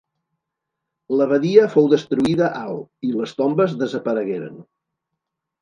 L'abadia 1.19 1.67
fou 1.75 1.89
destruïda 1.93 2.49
al 2.63 2.81
i 3.09 3.13
les 3.21 3.39
tombes 3.43 3.79
desaparegueren. 3.83 4.61